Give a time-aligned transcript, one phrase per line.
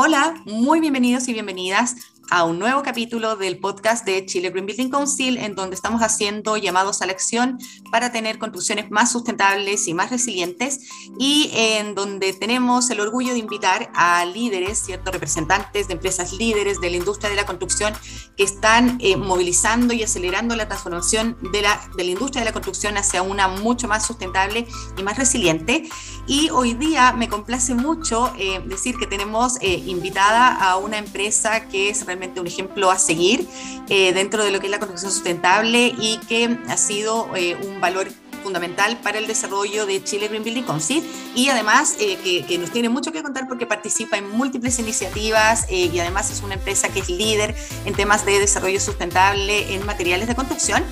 [0.00, 1.96] Hola, muy bienvenidos y bienvenidas
[2.30, 6.56] a un nuevo capítulo del podcast de Chile Green Building Council, en donde estamos haciendo
[6.56, 7.58] llamados a la acción
[7.90, 10.80] para tener construcciones más sustentables y más resilientes,
[11.18, 16.80] y en donde tenemos el orgullo de invitar a líderes, ciertos representantes de empresas líderes
[16.80, 17.94] de la industria de la construcción
[18.36, 22.52] que están eh, movilizando y acelerando la transformación de la, de la industria de la
[22.52, 24.66] construcción hacia una mucho más sustentable
[24.96, 25.88] y más resiliente.
[26.26, 31.68] Y hoy día me complace mucho eh, decir que tenemos eh, invitada a una empresa
[31.68, 32.04] que es
[32.40, 33.46] un ejemplo a seguir
[33.88, 37.80] eh, dentro de lo que es la construcción sustentable y que ha sido eh, un
[37.80, 38.08] valor
[38.48, 42.88] fundamental para el desarrollo de Chile Green Building Council y además eh, que, nos tiene
[42.88, 47.10] mucho que contar porque participa en múltiples iniciativas y además es una empresa que es
[47.10, 50.82] líder en temas de desarrollo sustentable en materiales de construcción.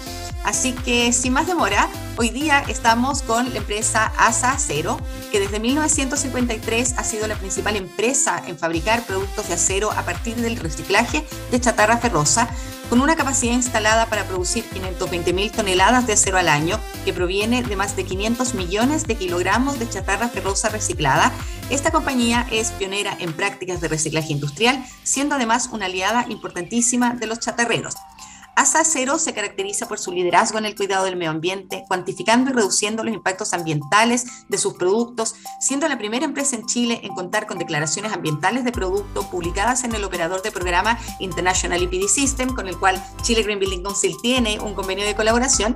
[0.44, 5.00] Así que sin más demora, hoy día estamos con la empresa ASA Acero,
[5.32, 10.36] que desde 1953 ha sido la principal empresa en fabricar productos de acero a partir
[10.36, 12.48] del reciclaje de chatarra ferrosa,
[12.88, 17.62] con una capacidad instalada para producir 520 mil toneladas de acero al año, que proviene
[17.62, 21.32] de más de 500 millones de kilogramos de chatarra ferrosa reciclada.
[21.70, 27.26] Esta compañía es pionera en prácticas de reciclaje industrial, siendo además una aliada importantísima de
[27.26, 27.94] los chatarreros.
[28.56, 32.54] ASA Cero se caracteriza por su liderazgo en el cuidado del medio ambiente, cuantificando y
[32.54, 37.46] reduciendo los impactos ambientales de sus productos, siendo la primera empresa en Chile en contar
[37.46, 42.66] con declaraciones ambientales de producto publicadas en el operador de programa International EPD System, con
[42.66, 45.74] el cual Chile Green Building Council tiene un convenio de colaboración,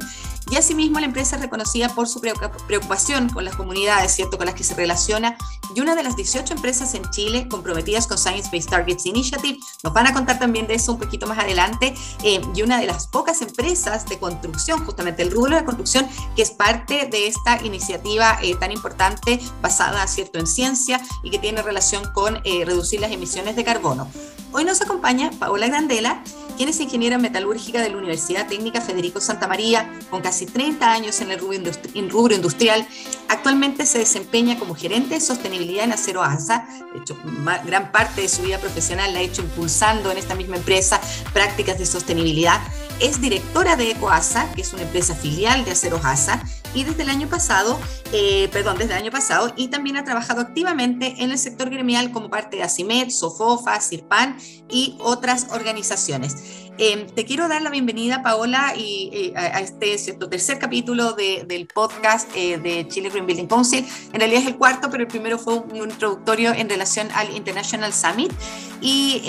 [0.51, 2.21] y asimismo la empresa es reconocida por su
[2.67, 5.37] preocupación con las comunidades, ¿cierto?, con las que se relaciona,
[5.75, 9.93] y una de las 18 empresas en Chile comprometidas con Science Based Targets Initiative, nos
[9.93, 13.07] van a contar también de eso un poquito más adelante, eh, y una de las
[13.07, 18.39] pocas empresas de construcción, justamente el rubro de construcción, que es parte de esta iniciativa
[18.43, 23.13] eh, tan importante basada, ¿cierto?, en ciencia y que tiene relación con eh, reducir las
[23.13, 24.09] emisiones de carbono.
[24.53, 26.25] Hoy nos acompaña Paola Grandela,
[26.57, 31.21] quien es ingeniera metalúrgica de la Universidad Técnica Federico Santa María, con casi 30 años
[31.21, 32.87] en el rubro, industrial.
[33.29, 36.67] Actualmente se desempeña como gerente de sostenibilidad en Acero ASA.
[36.93, 37.17] De hecho,
[37.65, 41.01] gran parte de su vida profesional la ha hecho impulsando en esta misma empresa
[41.33, 42.60] prácticas de sostenibilidad.
[43.01, 46.43] Es directora de EcoASA, que es una empresa filial de Acero ASA,
[46.75, 47.81] y desde el año pasado,
[48.13, 52.13] eh, perdón, desde el año pasado, y también ha trabajado activamente en el sector gremial
[52.13, 54.37] como parte de ACIMED, SOFOFA, CIRPAN
[54.69, 56.37] y otras organizaciones.
[56.83, 59.99] Eh, te quiero dar la bienvenida, Paola, y, eh, a, este
[60.31, 63.87] tercer capítulo de, del podcast de Chile Green Building Council.
[64.15, 67.93] En realidad es el cuarto, pero el primero fue un, introductorio en relación al International
[67.93, 68.33] Summit.
[68.81, 69.21] Y,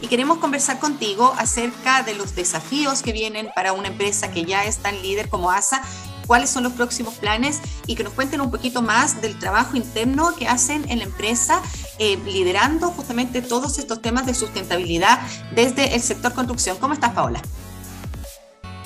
[0.00, 4.64] y queremos conversar contigo acerca de los desafíos que vienen para una empresa que ya
[4.64, 5.80] es tan líder como ASA
[6.26, 10.34] cuáles son los próximos planes y que nos cuenten un poquito más del trabajo interno
[10.36, 11.62] que hacen en la empresa,
[11.98, 15.20] eh, liderando justamente todos estos temas de sustentabilidad
[15.54, 16.76] desde el sector construcción.
[16.80, 17.40] ¿Cómo estás, Paola?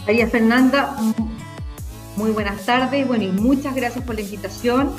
[0.06, 0.96] María Fernanda,
[2.16, 3.06] muy buenas tardes.
[3.06, 4.92] Bueno, y muchas gracias por la invitación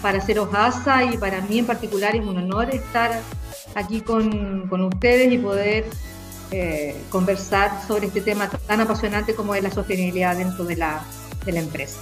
[0.00, 3.20] para haceros ASA y para mí en particular es un honor estar
[3.74, 5.86] aquí con, con ustedes y poder
[6.50, 11.02] eh, conversar sobre este tema tan apasionante como es la sostenibilidad dentro de la,
[11.46, 11.98] de la empresa.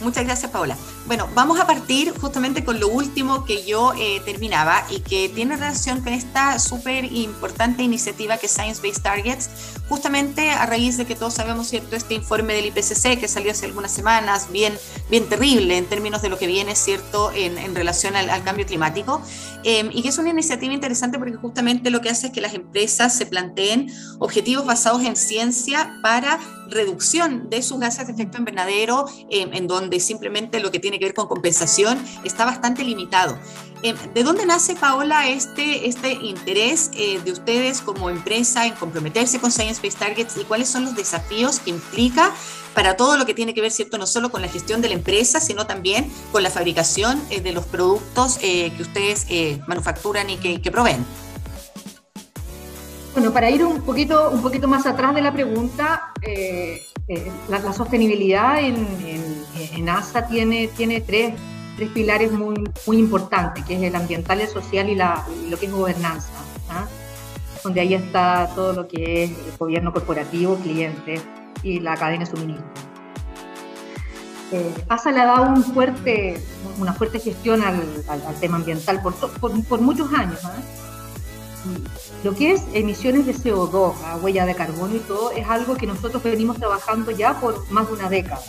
[0.00, 0.76] Muchas gracias, Paola.
[1.06, 5.56] Bueno, vamos a partir justamente con lo último que yo eh, terminaba y que tiene
[5.56, 9.48] relación con esta súper importante iniciativa que es Science Based Targets,
[9.88, 13.66] justamente a raíz de que todos sabemos, ¿cierto?, este informe del IPCC que salió hace
[13.66, 14.76] algunas semanas, bien,
[15.08, 18.66] bien terrible en términos de lo que viene, ¿cierto?, en, en relación al, al, cambio
[18.66, 19.22] climático,
[19.64, 22.54] eh, y que es una iniciativa interesante porque justamente lo que hace es que las
[22.54, 26.38] empresas se planteen objetivos basados en ciencia para
[26.70, 31.06] reducción de sus gases de efecto invernadero, eh, en donde simplemente lo que tiene que
[31.06, 33.38] ver con compensación está bastante limitado.
[33.82, 39.38] Eh, ¿De dónde nace, Paola, este, este interés eh, de ustedes como empresa en comprometerse
[39.38, 42.32] con Science Based Targets y cuáles son los desafíos que implica
[42.74, 44.94] para todo lo que tiene que ver, ¿cierto?, no solo con la gestión de la
[44.94, 49.26] empresa, sino también con la fabricación de los productos que ustedes
[49.66, 51.02] manufacturan y que, que proveen?
[53.16, 57.72] Bueno, para ir un poquito, un poquito más atrás de la pregunta, eh, eh, la,
[57.72, 58.76] sostenibilidad en,
[59.72, 61.32] en, ASA tiene, tiene tres,
[61.78, 65.64] tres, pilares muy, muy importantes, que es el ambiental, el social y, la, lo que
[65.64, 66.28] es gobernanza,
[66.68, 66.84] ¿ah?
[67.64, 71.22] donde ahí está todo lo que es el gobierno corporativo, clientes
[71.62, 72.66] y la cadena de suministro.
[74.52, 76.38] Eh, ASA le ha dado un fuerte,
[76.78, 77.80] una fuerte gestión al,
[78.42, 80.44] tema ambiental por, por, por muchos años.
[80.44, 80.85] ¿ah?
[82.24, 86.22] Lo que es emisiones de CO2, huella de carbono y todo, es algo que nosotros
[86.22, 88.40] venimos trabajando ya por más de una década.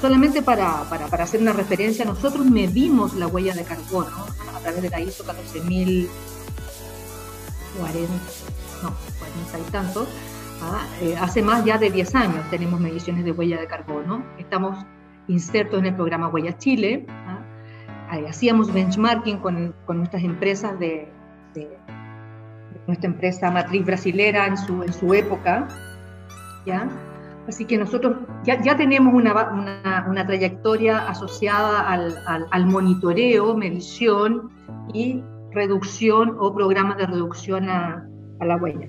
[0.00, 4.82] Solamente para, para, para, hacer una referencia, nosotros medimos la huella de carbono a través
[4.82, 6.12] de la ISO 40,
[8.82, 10.06] no, 40 y tanto,
[10.62, 10.86] ¿ah?
[11.00, 14.24] eh, hace más ya de 10 años tenemos mediciones de huella de carbono.
[14.38, 14.78] Estamos
[15.28, 17.06] insertos en el programa Huella Chile.
[17.08, 17.44] ¿ah?
[18.28, 21.12] hacíamos benchmarking con, con, nuestras empresas de,
[21.58, 21.68] de,
[22.86, 25.68] nuestra empresa matriz brasilera en su, en su época.
[26.64, 26.88] ¿ya?
[27.46, 33.56] Así que nosotros ya, ya tenemos una, una, una, trayectoria asociada al, al, al, monitoreo,
[33.56, 34.50] medición
[34.92, 35.22] y
[35.52, 38.06] reducción o programas de reducción a,
[38.40, 38.88] a la huella.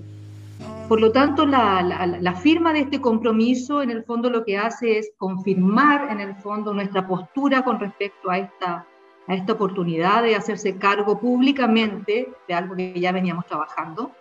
[0.89, 4.57] Por lo tanto, la, la, la, firma de este compromiso en el fondo lo que
[4.57, 8.86] hace es confirmar en el fondo nuestra postura con respecto a esta,
[9.30, 14.12] a esta oportunidad de hacerse cargo públicamente de algo que ya veníamos trabajando.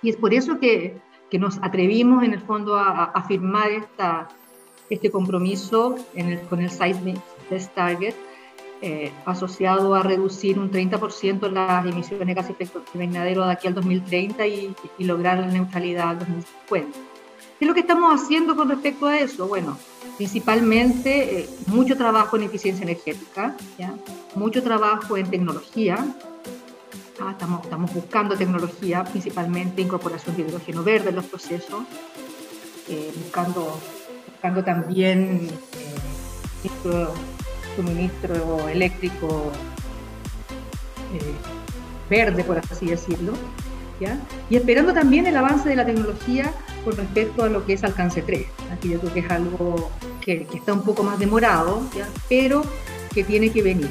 [0.00, 0.98] Y es por eso que
[1.34, 4.28] que nos atrevimos en el fondo a, a firmar esta,
[4.88, 7.20] este compromiso en el, con el Science
[7.50, 8.14] Best Target
[8.82, 13.74] eh, asociado a reducir un 30% las emisiones de gases de invernadero de aquí al
[13.74, 17.13] 2030 y, y lograr la neutralidad al 2050.
[17.58, 19.46] ¿Qué es lo que estamos haciendo con respecto a eso?
[19.46, 19.78] Bueno,
[20.16, 23.94] principalmente eh, mucho trabajo en eficiencia energética, ¿ya?
[24.34, 26.04] mucho trabajo en tecnología,
[27.20, 31.84] Ah, estamos, estamos buscando tecnología, principalmente incorporación de hidrógeno verde en los procesos,
[32.88, 33.80] eh, buscando,
[34.28, 37.06] buscando también eh,
[37.76, 39.52] suministro eléctrico
[41.14, 41.34] eh,
[42.10, 43.34] verde, por así decirlo,
[44.00, 44.18] ¿ya?
[44.50, 46.52] y esperando también el avance de la tecnología
[46.84, 48.46] con respecto a lo que es alcance 3.
[48.72, 49.90] Aquí yo creo que es algo
[50.20, 52.06] que, que está un poco más demorado, ¿ya?
[52.28, 52.62] pero
[53.12, 53.90] que tiene que venir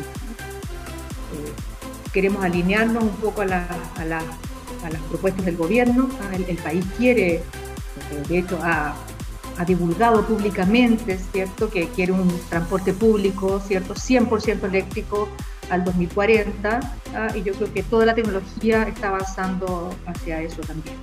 [2.14, 3.68] queremos alinearnos un poco a, la,
[3.98, 6.10] a, la, a las propuestas del gobierno.
[6.22, 7.42] Ah, el, el, país quiere, eh,
[8.30, 8.96] de hecho, ha,
[9.58, 15.28] ha, divulgado públicamente, ¿cierto?, que quiere un transporte público, ¿cierto?, 100% eléctrico
[15.70, 16.80] al 2040,
[17.16, 17.28] ¿ah?
[17.36, 20.96] y yo creo que toda la tecnología está avanzando hacia eso también.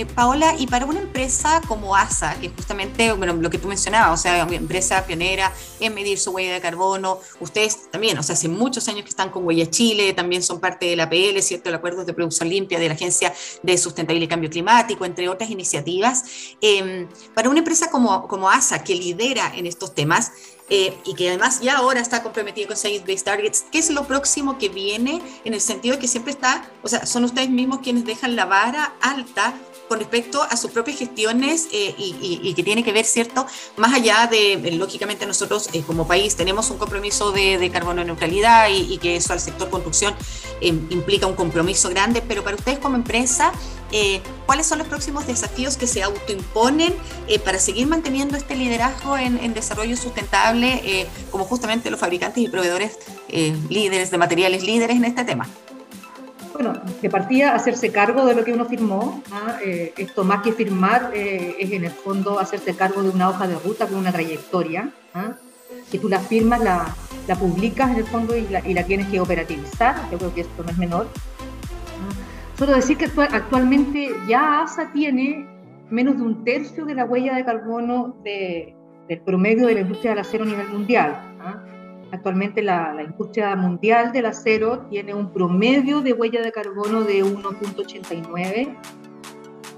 [0.00, 4.18] Eh, Paola, y para una empresa como ASA, que justamente bueno, lo que tú mencionabas,
[4.18, 8.32] o sea, una empresa pionera en medir su huella de carbono, ustedes también, o sea,
[8.32, 11.68] hace muchos años que están con Huella Chile, también son parte de la APL, ¿cierto?
[11.68, 15.50] El Acuerdo de Producción Limpia de la Agencia de Sustentabilidad y Cambio Climático, entre otras
[15.50, 16.24] iniciativas.
[16.62, 20.32] Eh, para una empresa como, como ASA, que lidera en estos temas,
[20.72, 24.06] eh, y que además ya ahora está comprometido con Science Based Targets, ¿qué es lo
[24.06, 27.80] próximo que viene en el sentido de que siempre está, o sea, son ustedes mismos
[27.80, 29.52] quienes dejan la vara alta
[29.90, 33.44] con respecto a sus propias gestiones eh, y, que tiene que ver, ¿cierto?
[33.76, 38.68] Más allá de, eh, lógicamente nosotros eh, como país tenemos un compromiso de, carbono neutralidad
[38.70, 40.14] y, que eso al sector construcción
[40.60, 43.50] eh, implica un compromiso grande, pero para ustedes como empresa,
[44.46, 46.94] ¿cuáles son los próximos desafíos que se autoimponen
[47.44, 52.96] para seguir manteniendo este liderazgo en desarrollo sustentable como justamente los fabricantes y proveedores
[53.68, 55.48] líderes de materiales líderes en este tema?
[56.52, 59.22] Bueno, de partida hacerse cargo de lo que uno firmó.
[59.32, 59.58] ¿ah?
[59.64, 63.46] Eh, esto más que firmar eh, es en el fondo hacerse cargo de una hoja
[63.46, 64.90] de ruta con una trayectoria.
[65.14, 65.32] ¿ah?
[65.90, 66.94] Que tú la firmas, la,
[67.38, 69.96] publicas en el fondo y la, tienes que operativizar.
[70.10, 71.06] Yo creo que esto no es menor.
[71.06, 72.56] ¿ah?
[72.58, 75.48] Solo decir que actualmente ya ASA tiene
[75.90, 78.76] menos de un tercio de la huella de carbono de,
[79.08, 81.16] del promedio de la industria del acero a nivel mundial.
[82.12, 87.24] Actualmente la, la, industria mundial del acero tiene un promedio de huella de carbono de
[87.24, 88.76] 1.89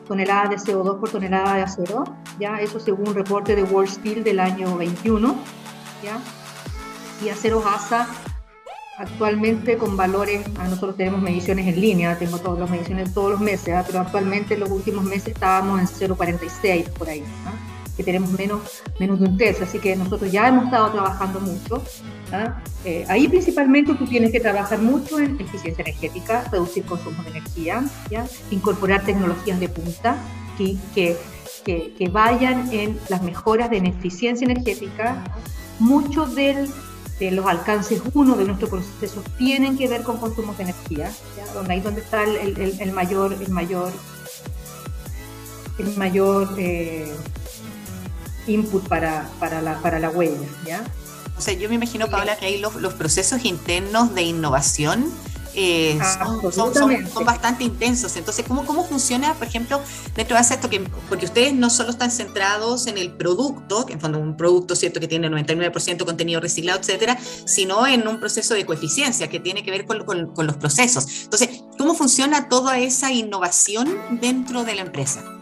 [0.09, 2.05] toneladas de CO2 por tonelada de acero,
[2.39, 5.35] ya eso según un reporte de World Steel del año 21,
[6.03, 6.19] ya
[7.25, 8.09] y aceros ASA
[8.99, 13.41] actualmente con valores, ah, nosotros tenemos mediciones en línea, tengo todas las mediciones todos los
[13.41, 13.83] meses, ¿eh?
[13.87, 17.21] pero actualmente en los últimos meses estábamos en 0.46 por ahí.
[17.21, 17.72] ¿eh?
[17.97, 18.61] Que tenemos menos,
[18.99, 21.83] menos de un tercio, así que nosotros ya hemos estado trabajando mucho.
[22.33, 22.63] ¿ah?
[22.85, 27.85] Eh, ahí principalmente tú tienes que trabajar mucho en eficiencia energética, reducir consumo de energía,
[28.11, 28.27] ¿ya?
[28.51, 30.17] incorporar tecnologías de punta
[30.57, 31.17] que, que,
[31.65, 35.23] que, que vayan en las mejoras de eficiencia energética.
[35.79, 36.69] Muchos del
[37.19, 41.53] de los alcances uno de nuestros procesos tienen que ver con consumos de energía, ¿ya?
[41.55, 43.93] donde ahí donde está el, el, el mayor, el mayor,
[45.79, 47.13] el mayor eh,
[48.47, 50.85] input para, para, la, para la huella, ¿ya?
[51.37, 55.11] O sea, yo me imagino, Paula, que ahí los, los procesos internos de innovación
[55.55, 58.17] eh, son, son, son, son, bastante intensos.
[58.17, 59.81] Entonces, ¿cómo, ¿cómo funciona, por ejemplo,
[60.15, 60.71] dentro de esto?
[60.71, 64.75] Que, porque ustedes no solo están centrados en el producto, que en fondo un producto
[64.77, 69.63] cierto que tiene 99% contenido reciclado, etcétera, sino en un proceso de coeficiencia que tiene
[69.63, 71.25] que ver con, con, con los procesos.
[71.25, 75.42] Entonces, ¿cómo funciona toda esa innovación dentro de la empresa?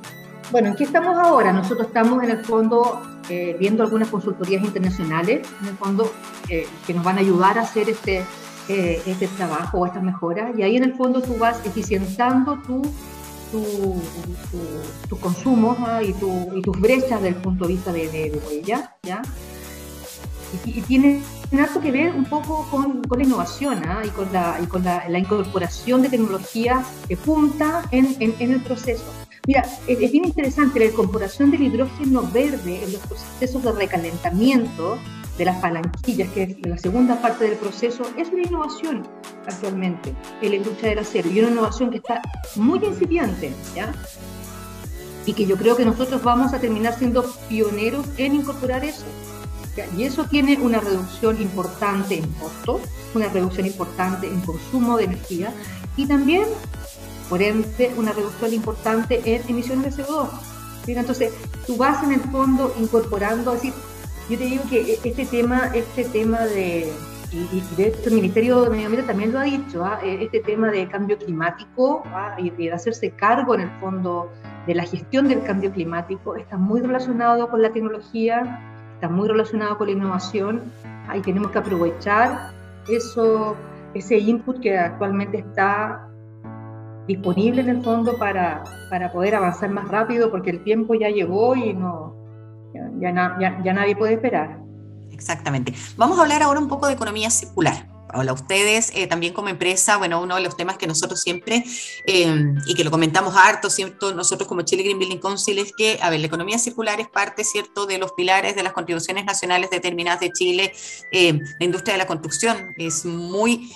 [0.50, 1.52] Bueno, ¿en qué estamos ahora?
[1.52, 6.12] Nosotros estamos en el fondo eh, viendo algunas consultorías internacionales, en el fondo,
[6.48, 8.24] eh, que nos van a ayudar a hacer este,
[8.68, 12.82] eh, este trabajo o estas mejoras y ahí en el fondo tú vas eficientando tu,
[13.52, 14.02] tu,
[15.08, 16.02] tu, consumo ¿ah?
[16.02, 16.16] y,
[16.56, 19.22] y, tus brechas desde el punto de vista de, de, huella, ¿ya?
[20.64, 24.02] Y, tiene algo que ver un poco con, con la innovación ¿ah?
[24.04, 28.52] y con, la, y con la, la, incorporación de tecnologías que punta en, en, en
[28.52, 29.04] el proceso.
[29.50, 34.96] Mira, es, bien interesante la incorporación del hidrógeno verde en los procesos de recalentamiento
[35.38, 39.02] de las palanquillas, que es la segunda parte del proceso, es una innovación
[39.48, 42.22] actualmente en la industria del acero y una innovación que está
[42.54, 43.92] muy incipiente, ¿ya?
[45.26, 49.04] Y que yo creo que nosotros vamos a terminar siendo pioneros en incorporar eso.
[49.98, 52.80] Y eso tiene una reducción importante en costo,
[53.16, 55.52] una reducción importante en consumo de energía
[55.96, 56.44] y también,
[57.30, 60.28] por ende, una reducción importante en emisiones de CO2.
[60.88, 61.32] Entonces,
[61.66, 63.72] tú vas en el fondo incorporando, decir,
[64.28, 66.92] yo te digo que e, este tema, este tema de,
[67.32, 70.00] y, de hecho el Ministerio de Medio Ambiente también lo ha dicho, ¿ah?
[70.02, 72.34] e, este tema de cambio climático ¿ah?
[72.38, 74.30] y de hacerse cargo en el fondo
[74.66, 78.60] de la gestión del cambio climático está muy relacionado con la tecnología,
[78.94, 80.62] está muy relacionado con la innovación
[81.08, 81.16] ¿ah?
[81.16, 82.50] y tenemos que aprovechar
[82.88, 83.56] eso,
[83.94, 86.09] ese input que actualmente está
[87.10, 91.56] disponible en el fondo para, para poder avanzar más rápido porque el tiempo ya llegó
[91.56, 92.14] y no,
[93.00, 94.60] ya, ya, nadie puede esperar.
[95.10, 95.74] Exactamente.
[95.96, 97.88] Vamos a hablar ahora un poco de economía circular.
[98.12, 101.64] Hola, ustedes eh, también como empresa, bueno, uno de los temas que nosotros siempre,
[102.06, 104.12] eh, y que lo comentamos harto, ¿cierto?
[104.12, 107.44] Nosotros como Chile Green Building Council, es que, a ver, la economía circular es parte,
[107.44, 110.72] ¿cierto?, de los pilares de las contribuciones nacionales determinadas de Chile.
[111.12, 113.70] Eh, la industria de la construcción es muy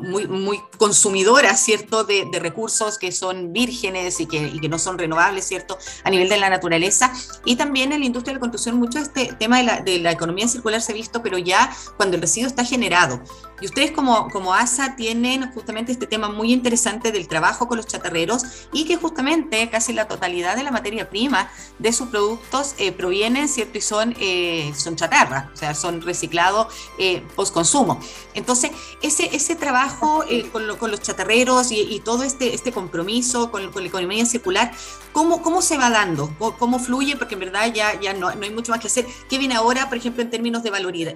[0.00, 4.98] muy, muy consumidora, ¿cierto?, de, recursos que son vírgenes y que, y que, no son
[4.98, 7.12] renovables, ¿cierto?, a nivel de la naturaleza.
[7.44, 10.10] Y también en la industria de la construcción, mucho este tema de la, de la
[10.10, 13.22] economía circular se ha visto, pero ya cuando el residuo está generado.
[13.62, 17.86] Y ustedes como, como ASA tienen justamente este tema muy interesante del trabajo con los
[17.86, 22.90] chatarreros y que justamente casi la totalidad de la materia prima de sus productos eh,
[22.90, 23.78] provienen, ¿cierto?
[23.78, 28.00] Y son, eh, son chatarra, o sea, son reciclados eh, post consumo.
[28.34, 29.81] Entonces, ese, ese trabajo
[30.28, 34.72] eh, con, con, los chatarreros y, todo este, este compromiso con, con, la economía circular,
[35.12, 36.34] ¿cómo, cómo se va dando?
[36.58, 37.16] ¿Cómo, fluye?
[37.16, 39.06] Porque en verdad ya, ya no, no, hay mucho más que hacer.
[39.28, 40.70] ¿Qué viene ahora, por ejemplo, en términos de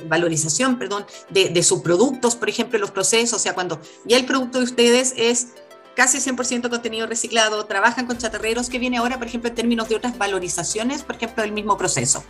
[0.08, 2.36] valorización perdón, de, de sus productos?
[2.36, 5.48] por ejemplo, los procesos, o sea, cuando ya el producto de ustedes es
[5.94, 9.96] casi 100% contenido reciclado, trabajan con chatarreros, ¿qué viene ahora, por ejemplo, en términos de
[9.96, 12.22] otras valorizaciones, por ejemplo, del mismo proceso?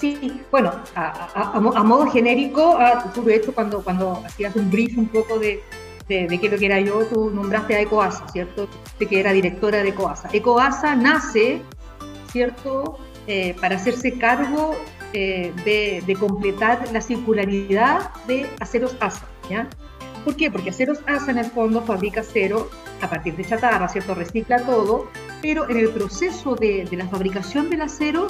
[0.00, 5.08] Sí, bueno, a, modo genérico, ah, tú de hecho cuando, cuando hacías un brief un
[5.08, 5.62] poco de,
[6.08, 8.66] de, qué es lo que era yo, tú nombraste a Ecoasa, ¿cierto?
[8.98, 10.30] De que era directora de Ecoasa.
[10.32, 11.60] Ecoasa nace,
[12.32, 12.98] ¿cierto?
[13.26, 14.74] Eh, para hacerse cargo
[15.12, 19.26] eh, de, completar la circularidad de aceros ASA.
[19.50, 19.68] ¿ya?
[20.24, 20.50] ¿Por qué?
[20.50, 22.70] Porque aceros ASA en el fondo fabrica acero
[23.02, 24.14] a partir de chatarra, ¿cierto?
[24.14, 25.08] Recicla todo,
[25.42, 28.26] pero en el proceso de, la fabricación del acero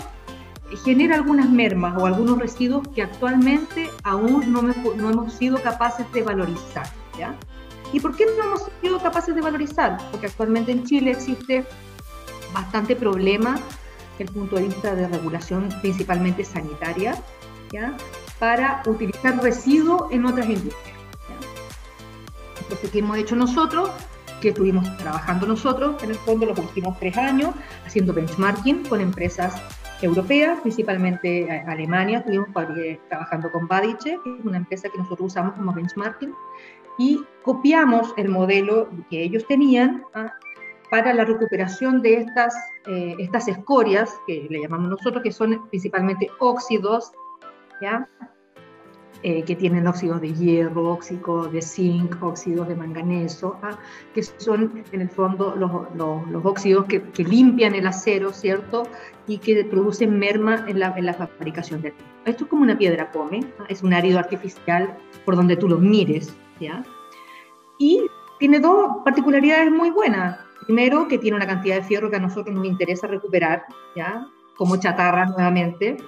[0.79, 6.87] genera algunas mermas o algunos residuos que actualmente aún no, hemos sido capaces de valorizar.
[7.19, 7.35] ¿ya?
[7.93, 9.99] ¿Y por qué no hemos sido capaces de valorizar?
[10.11, 11.65] Porque actualmente en Chile existe
[12.53, 13.59] bastante problema
[14.19, 17.15] el punto de vista de regulación principalmente sanitaria,
[17.73, 17.97] ¿ya?
[18.39, 20.97] para utilizar residuos en otras industrias.
[22.61, 23.91] Entonces, ¿qué hemos hecho nosotros?
[24.41, 27.55] Que estuvimos trabajando nosotros, en el fondo, los últimos tres años,
[27.87, 29.55] haciendo benchmarking con empresas
[30.03, 32.49] europeas, principalmente Alemania, estuvimos
[33.09, 36.35] trabajando con Badice, que es una empresa que nosotros usamos como benchmarking,
[36.99, 40.33] y copiamos el modelo que ellos tenían ¿ah?
[40.91, 42.55] para la recuperación de estas,
[42.87, 47.13] eh, estas escorias, que le llamamos nosotros, que son principalmente óxidos,
[47.81, 48.09] ¿ya?
[49.23, 53.79] Eh, que tienen óxidos de hierro, óxidos de zinc, óxidos de manganeso, ¿ah?
[54.15, 58.85] que son en el fondo los, los, óxidos que, que, limpian el acero, ¿cierto?
[59.27, 61.93] Y que producen merma en la, en la fabricación del
[62.25, 63.67] Esto es como una piedra come, ¿ah?
[63.69, 64.97] es un árido artificial
[65.27, 66.83] por donde tú lo mires, ¿ya?
[67.79, 68.07] Y
[68.39, 70.39] tiene dos particularidades muy buenas.
[70.65, 74.27] Primero, que tiene una cantidad de fierro que a nosotros nos interesa recuperar, ¿ya?
[74.57, 75.99] Como chatarra nuevamente.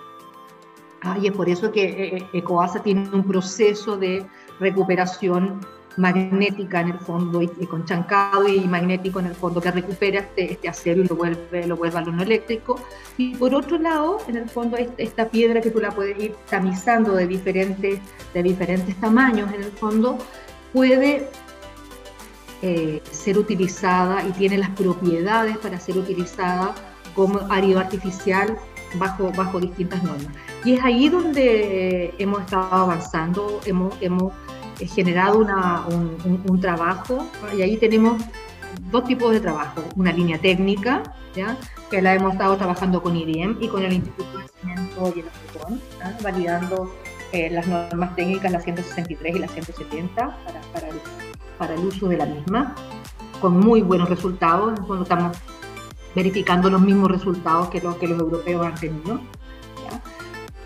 [1.02, 4.24] Ah, y es por eso que eh, eh, Ecoasa tiene un proceso de
[4.60, 5.60] recuperación
[5.96, 10.52] magnética en el fondo y, con chancado y magnético en el fondo que recupera este,
[10.52, 12.80] este, acero y lo vuelve, lo vuelve al horno eléctrico.
[13.18, 17.14] Y por otro lado, en el fondo esta piedra que tú la puedes ir tamizando
[17.14, 18.00] de diferentes,
[18.32, 20.18] de diferentes tamaños, en el fondo
[20.72, 21.28] puede
[22.62, 26.74] eh, ser utilizada y tiene las propiedades para ser utilizada
[27.14, 28.56] como árido artificial
[28.94, 30.28] bajo, bajo distintas normas.
[30.64, 34.32] Y es ahí donde hemos estado avanzando, hemos, hemos
[34.94, 38.20] generado una, un, un, trabajo y ahí tenemos
[38.90, 41.02] dos tipos de trabajo, una línea técnica,
[41.34, 41.56] ¿ya?
[41.90, 46.22] que la hemos estado trabajando con IDM y con el Instituto de Cimiento y el
[46.22, 46.92] validando
[47.32, 51.00] eh, las normas técnicas, las 163 y las 170, para, para, el,
[51.58, 52.74] para, el, uso de la misma,
[53.40, 54.78] con muy buenos resultados.
[54.86, 55.36] Cuando estamos
[56.14, 59.20] verificando los mismos resultados que los que los europeos han tenido.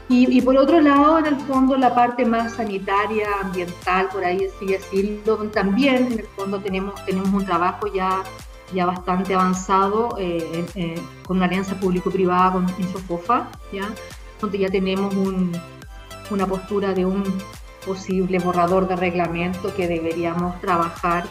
[0.09, 4.47] Y, y, por otro lado, en el fondo, la parte más sanitaria, ambiental, por ahí
[4.47, 8.23] así decirlo, también en el fondo tenemos, tenemos un trabajo ya,
[8.73, 13.89] ya bastante avanzado eh, eh, con una alianza público-privada con Insofofa, ¿ya?
[14.41, 15.51] donde ya tenemos un,
[16.31, 17.25] una postura de un
[17.85, 21.25] posible borrador de reglamento que deberíamos trabajar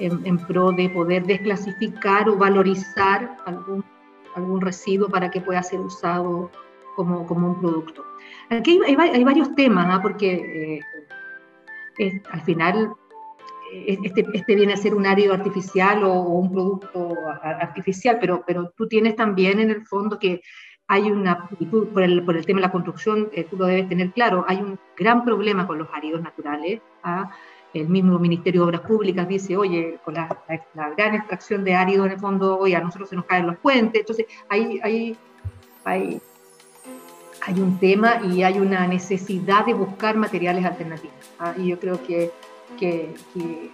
[0.00, 3.84] en, pro de poder desclasificar o valorizar algún,
[4.34, 6.50] algún residuo para que pueda ser usado
[6.96, 8.04] como, como un producto.
[8.50, 10.00] Aquí hay, hay, varios temas, ¿ah?
[10.02, 10.80] porque
[11.98, 12.92] eh, al final
[13.72, 18.42] eh, este, este, viene a ser un árido artificial o, o, un producto artificial, pero,
[18.46, 20.40] pero tú tienes también en el fondo que
[20.90, 21.48] hay una,
[21.92, 24.56] por el, por el tema de la construcción, eh, tú lo debes tener claro, hay
[24.56, 26.80] un gran problema con los áridos naturales.
[27.04, 27.30] ¿ah?
[27.72, 30.28] El mismo Ministerio de Obras Públicas dice, oye, con la,
[30.96, 34.00] gran extracción de áridos en el fondo, oye, a nosotros se nos caen los puentes.
[34.00, 35.16] Entonces, hay, hay,
[35.84, 36.20] hay,
[37.42, 41.14] hay un tema y hay una necesidad de buscar materiales alternativos.
[41.38, 41.54] ¿ah?
[41.56, 42.32] Y yo creo que,
[42.78, 43.14] que,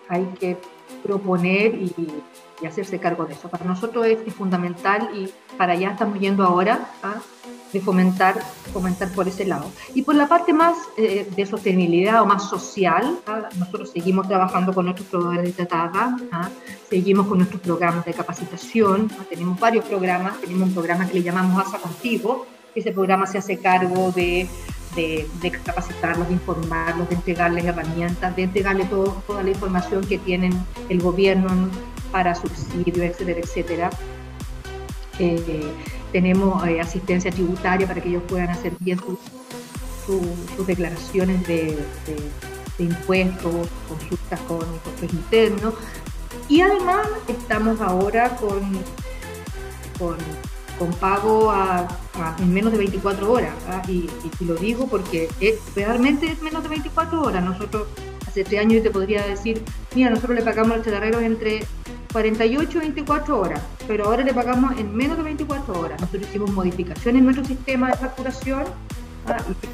[0.09, 0.57] hay que
[1.03, 2.23] proponer y,
[2.61, 3.49] y hacerse cargo de eso.
[3.49, 7.17] Para nosotros es, fundamental y para allá estamos yendo ahora ¿ah?
[7.73, 8.37] de fomentar,
[8.76, 9.71] fomentar por ese lado.
[9.95, 13.49] Y por la parte más eh, de sostenibilidad o más social, ¿ah?
[13.59, 16.50] nosotros seguimos trabajando con nuestros proveedores de chatarra, ¿ah?
[16.90, 21.66] seguimos con nuestros programas de capacitación, tenemos varios programas, tenemos un programa que le llamamos
[21.66, 24.47] ASA Contigo, ese programa se hace cargo de
[24.95, 30.16] de, de, capacitarlos, de informarlos, de entregarles herramientas, de entregarles todo, toda la información que
[30.16, 30.54] tienen
[30.88, 31.68] el gobierno
[32.11, 33.90] para subsidios, etcétera, etcétera.
[35.19, 35.71] Eh,
[36.17, 38.99] tenemos eh, asistencia tributaria para que ellos puedan hacer bien
[40.07, 41.76] sus declaraciones de,
[42.79, 45.75] impuestos, consultas con impuestos internos.
[46.49, 48.63] Y además estamos ahora con,
[49.99, 51.52] con, pago
[52.39, 53.52] en menos de 24 horas.
[53.69, 53.83] ¿ah?
[53.87, 54.09] Y,
[54.41, 57.45] lo digo porque es, realmente es menos de 24 horas.
[57.45, 57.89] Nosotros
[58.26, 59.63] hace tres años te podría decir,
[59.95, 61.67] mira, nosotros le pagamos a los chatarreros entre
[62.12, 66.00] 48 24 horas, pero ahora le pagamos en menos de 24 horas.
[66.00, 68.64] Nosotros hicimos modificaciones en nuestro sistema de facturación,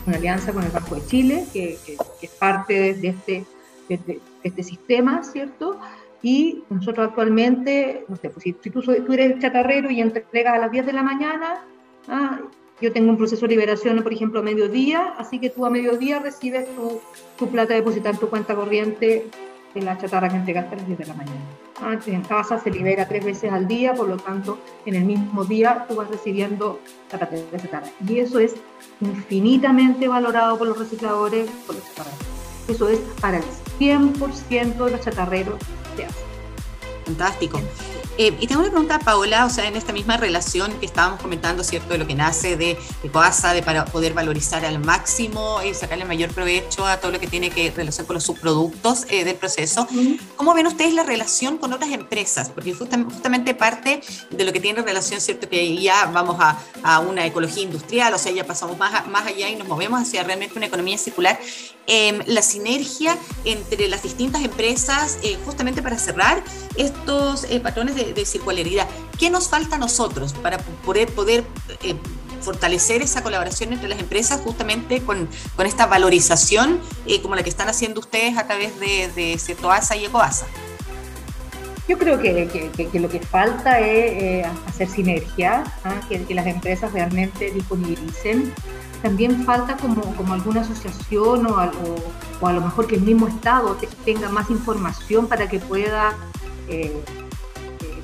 [0.07, 1.79] una alianza con el Banco de Chile, que,
[2.23, 3.45] es parte de este,
[3.89, 5.79] de, este sistema, ¿cierto?
[6.23, 10.71] Y nosotros actualmente, no sé, pues si, tú, tú, eres chatarrero y entregas a las
[10.71, 11.65] 10 de la mañana,
[12.09, 12.41] ¿ah?
[12.81, 16.21] yo tengo un proceso de liberación, por ejemplo, a mediodía, así que tú a mediodía
[16.21, 17.01] recibes tu,
[17.37, 19.27] tu plata depositada en tu cuenta corriente
[19.75, 21.41] en la chatarra que entregaste a las 10 de la mañana.
[21.81, 25.45] Antes en casa se libera tres veces al día, por lo tanto, en el mismo
[25.45, 26.81] día tú vas recibiendo
[27.11, 27.89] la de chatarra.
[28.07, 28.55] Y eso es
[29.01, 32.19] infinitamente valorado por los recicladores, por los chatarreros.
[32.69, 33.45] Eso es para el
[33.79, 35.59] 100% de los chatarreros
[35.97, 36.27] de Asia.
[37.05, 37.61] Fantástico.
[38.19, 41.65] Eh, y tengo una pregunta, Paola, o sea, en esta misma relación que estábamos comentando,
[41.65, 41.89] ¿cierto?
[41.91, 46.05] De lo que nace de, de COASA, de para poder valorizar al máximo y sacarle
[46.05, 49.87] mayor provecho a todo lo que tiene que relación con los subproductos eh, del proceso.
[50.37, 52.51] ¿Cómo ven ustedes la relación con otras empresas?
[52.51, 55.49] Porque justamente parte de lo que tiene relación, ¿cierto?
[55.49, 59.49] Que ya vamos a, a una ecología industrial, o sea, ya pasamos más, más allá
[59.49, 61.39] y nos movemos hacia realmente una economía circular.
[61.87, 66.43] Eh, la sinergia entre las distintas empresas, eh, justamente para cerrar
[66.77, 68.89] estos eh, patrones de, de, circularidad.
[69.19, 71.45] ¿Qué nos falta a nosotros para poder, poder
[71.83, 71.95] eh,
[72.41, 77.51] fortalecer esa colaboración entre las empresas justamente con, con esta valorización eh, como la que
[77.51, 80.47] están haciendo ustedes a través de, de CETOASA y ECOASA?
[81.89, 86.01] Yo creo que, que, que, lo que falta es eh, hacer sinergia, ¿ah?
[86.09, 88.53] que, las empresas realmente disponibilicen
[89.03, 91.97] también falta como, como alguna asociación o, o,
[92.41, 96.15] o, a lo mejor que el mismo Estado tenga más información para que pueda
[96.69, 97.03] eh,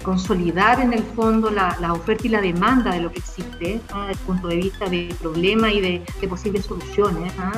[0.09, 4.07] consolidar en el fondo la, la, oferta y la demanda de lo que existe ¿no?
[4.07, 7.37] desde el punto de vista de problema y de, de posibles soluciones.
[7.37, 7.53] ¿no?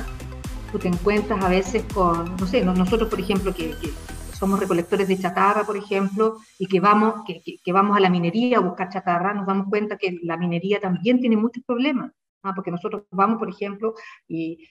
[0.73, 3.91] Tú te encuentras a veces con, no sé, nosotros por ejemplo que, que
[4.33, 8.11] somos recolectores de chatarra, por ejemplo, y que vamos, que, que, que, vamos a la
[8.11, 12.11] minería a buscar chatarra, nos damos cuenta que la minería también tiene muchos problemas.
[12.43, 12.53] ¿ah?
[12.53, 13.95] porque nosotros vamos, por ejemplo,
[14.27, 14.67] y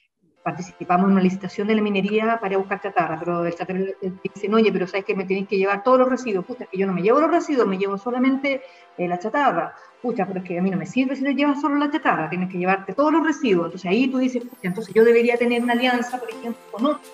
[0.50, 3.80] participamos en una licitación de la minería para buscar chatarra, pero el chatarra
[4.24, 6.78] dice, oye, pero sabes que me tenéis que llevar todos los residuos, puta, es que
[6.78, 8.62] yo no me llevo los residuos, me llevo solamente
[8.98, 11.62] eh, la chatarra, pucha, pero es que a mí no me sirve si te llevas
[11.62, 14.94] solo la chatarra, tienes que llevarte todos los residuos, entonces ahí tú dices, pucha, entonces
[14.94, 17.12] yo debería tener una alianza, por ejemplo, con otros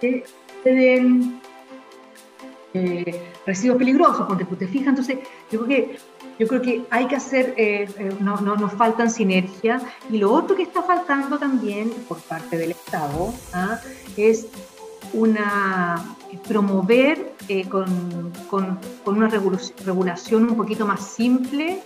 [0.00, 0.24] que
[0.62, 1.40] te den
[2.74, 5.18] eh, residuos peligrosos, porque tú te fijas, entonces
[5.50, 5.98] yo creo que
[6.38, 9.80] yo creo que hay que hacer, eh, eh, no, no, nos faltan sinergia.
[10.10, 13.80] Y lo otro que está faltando también por parte del Estado ¿ah?
[14.18, 14.46] es
[15.14, 21.82] una promover eh, con, con, con, una regulación un poquito más simple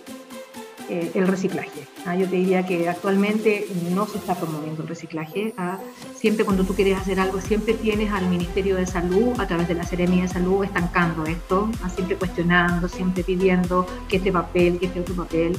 [0.91, 1.87] eh, el reciclaje.
[2.05, 2.17] ¿ah?
[2.17, 5.53] Yo te diría que actualmente no se está promoviendo el reciclaje.
[5.57, 5.79] ¿ah?
[6.13, 9.75] Siempre cuando tú quieres hacer algo, siempre tienes al Ministerio de Salud, a través de
[9.75, 11.87] la Seremia de Salud, estancando esto, ¿ah?
[11.87, 15.57] siempre cuestionando, siempre pidiendo que este papel, que este otro papel.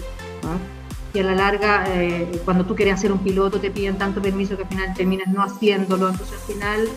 [1.14, 4.54] Y a la larga, eh, cuando tú quieres hacer un piloto, te piden tanto permiso
[4.58, 6.10] que al final terminas no haciéndolo.
[6.10, 6.88] Entonces al final,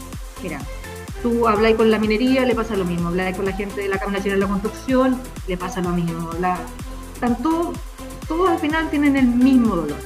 [0.44, 0.60] mira,
[1.22, 3.08] tú hablas con la minería, le pasa lo mismo.
[3.08, 6.32] Hablas con la gente de la Cámara Nacional de la Construcción, le pasa lo mismo.
[6.42, 6.60] La,
[7.22, 7.72] tanto
[8.28, 9.98] todos al final tienen el mismo dolor.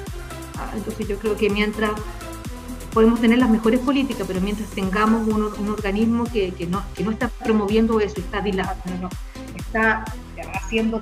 [0.58, 1.92] Ah, entonces yo creo que mientras
[2.94, 8.16] podemos tener las mejores políticas, pero mientras tengamos un, organismo que, no, está promoviendo eso,
[8.20, 8.44] está,
[9.56, 10.06] está
[10.54, 11.00] haciendo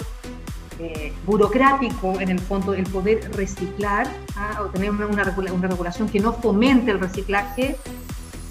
[0.79, 6.19] eh, burocrático en el fondo el poder reciclar ah, o tener una, una, regulación que
[6.19, 7.77] no fomente el reciclaje,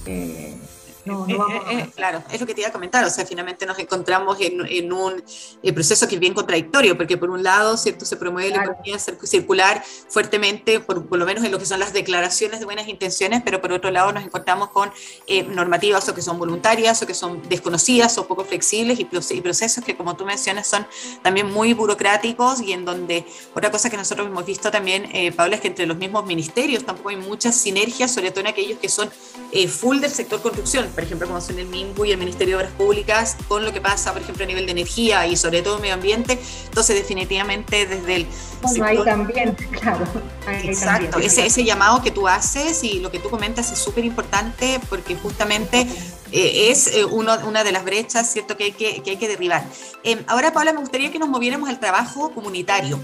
[0.07, 0.57] eh,
[1.07, 3.79] eh, eh, eh, claro, es lo que te iba a comentar, o sea, finalmente nos
[3.79, 5.23] encontramos en, un
[5.75, 8.05] proceso que es bien contradictorio, porque por un lado, ¿cierto?
[8.05, 12.59] Se promueve la economía circular fuertemente, por, lo menos en lo que son las declaraciones
[12.59, 14.91] de buenas intenciones, pero por otro lado nos encontramos con
[15.49, 19.97] normativas o que son voluntarias o que son desconocidas o poco flexibles y, procesos que,
[19.97, 20.87] como tú mencionas, son
[21.23, 25.61] también muy burocráticos y en donde otra cosa que nosotros hemos visto también, Paula, es
[25.61, 29.11] que entre los mismos ministerios tampoco hay muchas sinergias, sobre todo en aquellos que son
[29.69, 32.75] full del sector construcción por ejemplo, como son el MINBU y el Ministerio de Obras
[32.79, 35.93] Públicas, con lo que pasa, por ejemplo, a nivel de energía y sobre todo medio
[35.93, 36.39] ambiente.
[36.65, 38.27] Entonces, definitivamente desde el...
[38.63, 40.07] Bueno, ahí también, claro.
[40.63, 44.81] exacto, Ese, ese llamado que tú haces y lo que tú comentas es súper importante
[44.89, 45.87] porque justamente
[46.33, 49.29] eh, es eh, uno, una de las brechas, ¿cierto?, que hay que, que, hay que
[49.29, 49.65] derribar.
[50.03, 52.99] Em, ahora, Paula, me gustaría que nos moviéramos al trabajo comunitario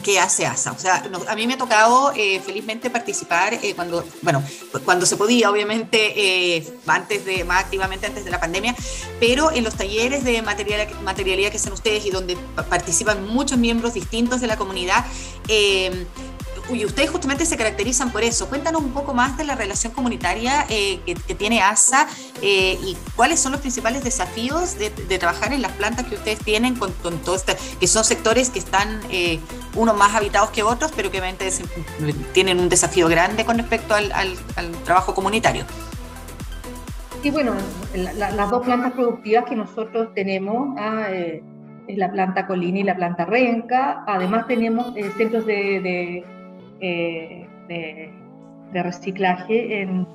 [0.00, 0.72] que hace ASA.
[0.72, 4.42] O sea, a mí me ha tocado eh, felizmente participar eh, cuando, bueno,
[4.84, 8.74] cuando se podía, obviamente, eh, antes de, más activamente antes de la pandemia,
[9.18, 12.36] pero en los talleres de material, materialidad que hacen ustedes y donde
[12.68, 15.04] participan muchos miembros distintos de la comunidad,
[15.48, 18.48] y ustedes justamente se caracterizan por eso.
[18.48, 22.06] Cuéntanos un poco más de la relación comunitaria que, tiene ASA
[22.40, 26.92] y cuáles son los principales desafíos de, trabajar en las plantas que ustedes tienen con,
[27.24, 29.00] todo este, que son sectores que están
[29.74, 31.50] unos más habitados que otros, pero que obviamente
[32.32, 34.10] tienen un desafío grande con respecto al,
[34.84, 35.64] trabajo comunitario.
[37.22, 37.52] Y bueno,
[37.94, 43.24] las dos plantas productivas que nosotros tenemos, ah, es la planta Colina y la planta
[43.24, 44.04] Renca.
[44.06, 46.24] Además tenemos centros de
[46.80, 48.10] eh,
[48.72, 50.06] reciclaje en,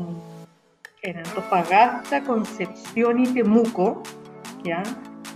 [1.04, 4.02] Antofagasta, Concepción y Temuco,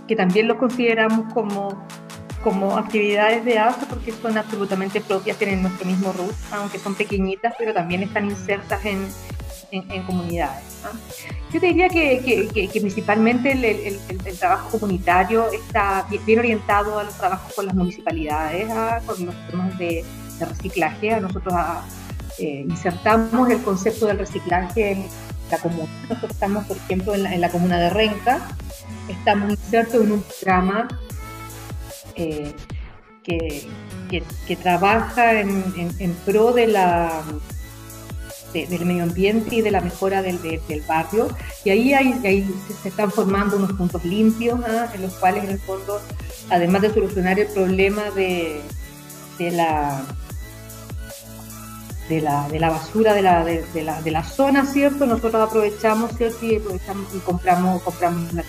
[0.08, 1.86] que también los consideramos como,
[2.42, 7.54] como actividades de ASA porque son absolutamente propias, tienen nuestro mismo RUT, aunque son pequeñitas,
[7.58, 9.06] pero también están insertas en,
[9.70, 10.64] en, comunidades.
[11.52, 17.14] Yo te diría que, que, principalmente el, el, trabajo comunitario está bien, orientado a los
[17.14, 18.68] trabajos con las municipalidades,
[19.06, 20.04] con los temas de
[20.40, 21.20] de reciclaje.
[21.20, 21.84] Nosotros ah,
[22.38, 25.06] eh, insertamos el concepto del reciclaje en
[25.50, 25.88] la comuna.
[26.02, 28.40] Nosotros estamos, por ejemplo, en la, comuna de Renca,
[29.08, 30.88] estamos insertos en un programa
[32.20, 32.54] eh,
[33.22, 33.66] que,
[34.46, 35.64] que, trabaja en,
[35.98, 37.22] en, pro de la,
[38.52, 41.28] del medio ambiente y de la mejora del, del barrio.
[41.64, 44.88] Y ahí, ahí se están formando unos puntos limpios, ¿ah?
[44.94, 46.00] en los cuales, en el fondo,
[46.48, 48.60] además de solucionar el problema de,
[49.38, 50.02] de la
[52.08, 55.06] de la, de la basura de la, de, la, de la zona, ¿cierto?
[55.06, 56.44] Nosotros aprovechamos, ¿cierto?
[56.44, 58.42] Y, aprovechamos y compramos, compramos la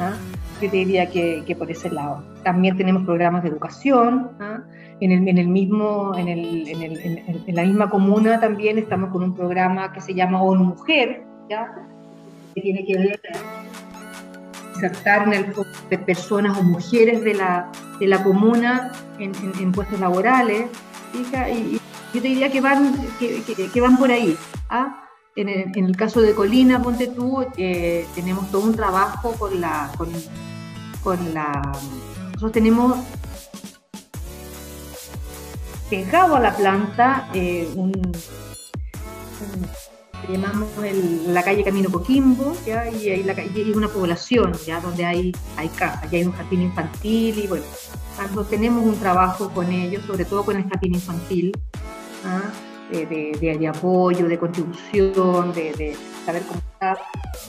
[0.00, 0.14] ¿ah?
[0.60, 2.33] Yo te diría que, que, por ese lado.
[2.44, 4.30] También tenemos programas de educación.
[4.40, 4.60] ¿ah?
[5.00, 9.34] En, el, en, el mismo, en, el, en, la misma comuna también estamos con un
[9.34, 11.24] programa que se llama ONU Mujer,
[12.54, 13.20] que tiene que ver
[14.74, 15.54] insertar en el
[15.90, 20.66] de personas o mujeres de la, de la comuna en, puestos laborales.
[21.12, 21.80] Y,
[22.12, 24.36] yo te diría que van, que, van por ahí.
[24.68, 25.04] ¿ah?
[25.36, 29.90] En, el, caso de Colina, ponte tú, eh, tenemos todo un trabajo con la,
[31.02, 31.72] con, la,
[32.44, 32.98] nosotros tenemos
[35.88, 37.92] pegado a la planta eh, un,
[40.28, 40.68] llamamos
[41.26, 42.90] la calle Camino Coquimbo, ¿ya?
[42.90, 47.46] y hay, una población ya donde hay, hay casas, ya hay un jardín infantil y
[47.46, 47.64] bueno,
[48.14, 51.52] cuando tenemos un trabajo con ellos, sobre todo con el jardín infantil,
[52.26, 52.42] ¿ah?
[52.90, 56.60] de, de, apoyo, de contribución, de, saber cómo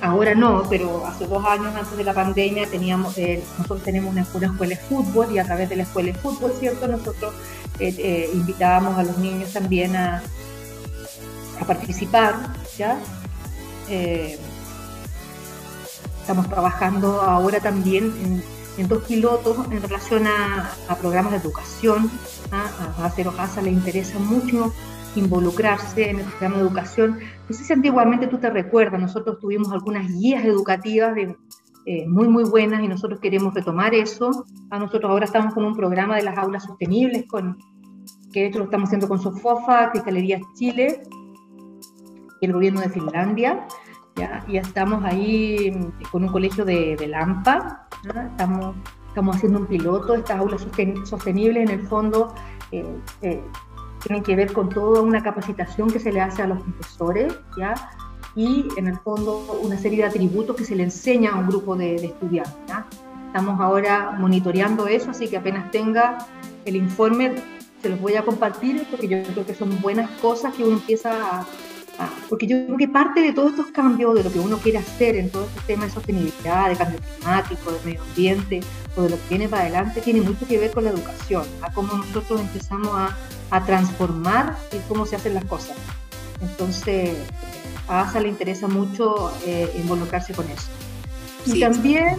[0.02, 4.22] Ahora no, pero hace dos años antes de la pandemia teníamos, eh, nosotros tenemos una,
[4.22, 6.88] escuela de fútbol y a través de la escuela de fútbol, ¿cierto?
[6.88, 7.34] Nosotros
[7.80, 10.22] eh, eh, invitábamos a los niños también a,
[11.60, 12.36] a participar,
[12.78, 13.00] ¿ya?
[16.26, 18.42] estamos trabajando ahora también
[18.78, 22.10] en, dos pilotos en relación a, programas de educación.
[22.52, 23.06] ¿ah?
[23.06, 24.74] A Cero Casa le interesa mucho
[25.16, 27.20] involucrarse en el programa de educación.
[27.50, 31.36] No sé si antiguamente tú te recuerdas, nosotros tuvimos algunas guías educativas de,
[31.88, 34.46] eh, muy, muy buenas y nosotros queremos retomar eso.
[34.72, 37.58] A nosotros ahora estamos con un programa de las aulas sostenibles, con,
[38.34, 41.04] que de hecho lo estamos haciendo con Sofofa, Cristalería Chile
[42.42, 43.68] y el gobierno de Finlandia.
[44.16, 47.88] Ya, y estamos ahí mm, con un colegio de, de Lampa,
[48.32, 48.76] estamos,
[49.10, 50.66] estamos haciendo un piloto, estas aulas
[51.04, 52.34] sostenibles en el fondo
[52.72, 52.86] eh,
[53.22, 53.44] eh,
[54.06, 57.74] tienen que ver con toda una capacitación que se le hace a los profesores, ¿ya?
[58.36, 61.76] Y en el fondo una serie de atributos que se le enseña a un grupo
[61.76, 62.86] de, estudiantes, ¿ya?
[63.28, 66.20] Estamos ahora monitoreando eso, así que apenas tenga
[66.66, 67.36] el informe
[67.82, 71.40] se los voy a compartir porque yo creo que son buenas cosas que uno empieza
[71.40, 71.46] a,
[72.30, 75.16] porque yo creo que parte de todos estos cambios, de lo que uno quiere hacer
[75.16, 78.62] en todo este tema de sostenibilidad, de cambio climático, de medio ambiente,
[78.96, 81.72] o de lo que viene para adelante, tiene mucho que ver con la educación, a
[81.72, 83.16] cómo nosotros empezamos a,
[83.52, 85.76] a transformar y cómo se hacen las cosas.
[86.42, 87.18] Entonces,
[87.88, 90.68] a ASA le interesa mucho eh, involucrarse con eso.
[91.46, 92.18] Y también,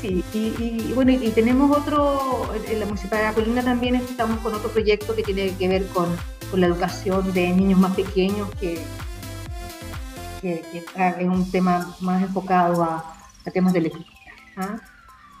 [0.00, 4.54] sí, y, bueno, y, tenemos otro, en la Municipalidad de la Colina también estamos con
[4.54, 6.16] otro proyecto que tiene que ver con,
[6.52, 8.78] con la educación de niños más pequeños, que,
[10.42, 10.62] que,
[11.18, 13.02] es un tema más enfocado a,
[13.54, 14.04] temas de lectura.
[14.58, 14.76] ¿ah?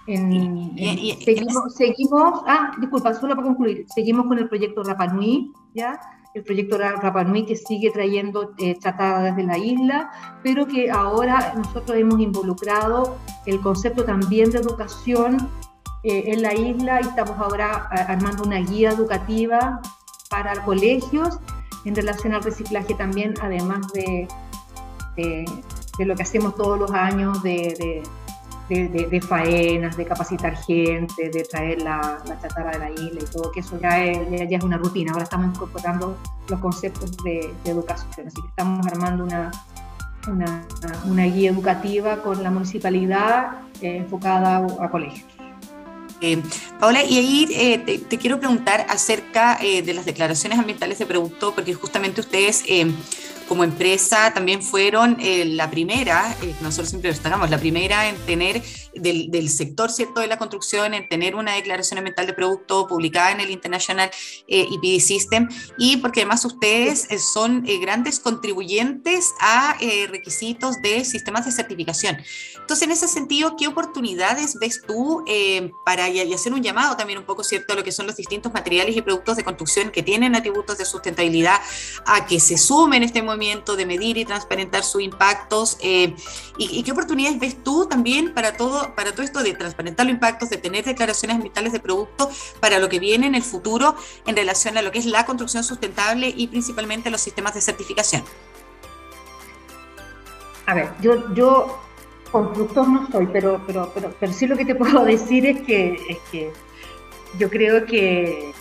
[0.06, 6.00] seguimos, seguimos, ah, disculpa, solo para concluir, seguimos con el proyecto Rapanui, ¿ya?
[6.34, 10.10] El proyecto Rapanui que sigue trayendo eh, tratadas desde la isla,
[10.42, 15.50] pero que ahora nosotros hemos involucrado el concepto también de educación
[16.04, 19.82] eh, en la isla y estamos ahora armando una guía educativa
[20.32, 21.38] para colegios
[21.84, 24.26] en relación al reciclaje también, además de,
[25.16, 28.02] de, lo que hacemos todos los años de
[28.68, 33.52] de, faenas, de capacitar gente, de traer la, la, chatarra de la isla y todo,
[33.52, 35.12] que eso ya es, una rutina.
[35.12, 36.16] Ahora estamos incorporando
[36.48, 39.50] los conceptos de, educación, así que estamos armando una,
[40.28, 40.64] una,
[41.04, 45.41] una guía educativa con la municipalidad eh, enfocada a, colegios.
[46.22, 46.40] Eh,
[46.78, 51.74] Paola, y ahí eh, te, quiero preguntar acerca de las declaraciones ambientales de producto, porque
[51.74, 52.64] justamente ustedes
[53.52, 58.62] como empresa también fueron eh, la primera, eh, nosotros siempre destacamos, la primera en tener
[58.94, 63.32] del, del, sector cierto de la construcción, en tener una declaración ambiental de producto publicada
[63.32, 64.10] en el International
[64.46, 69.76] eh, EPD System y porque además ustedes eh, son grandes contribuyentes a
[70.08, 72.16] requisitos de sistemas de certificación.
[72.60, 75.24] Entonces, en ese sentido, ¿qué oportunidades ves tú
[75.84, 78.52] para y hacer un llamado también un poco cierto a lo que son los distintos
[78.52, 81.60] materiales y productos de construcción que tienen atributos de sustentabilidad
[82.06, 83.42] a que se sumen este movimiento?
[83.76, 85.76] de medir y transparentar sus impactos.
[85.80, 86.14] Eh,
[86.58, 90.50] y, qué oportunidades ves tú también para todo, para todo esto de transparentar los impactos,
[90.50, 94.76] de tener declaraciones ambientales de producto para lo que viene en el futuro en relación
[94.78, 98.22] a lo que es la construcción sustentable y principalmente los sistemas de certificación?
[100.66, 101.80] A ver, yo, yo
[102.30, 106.18] constructor no soy, pero, pero, pero, sí lo que te puedo decir es que, es
[106.30, 106.52] que
[107.38, 108.52] yo creo que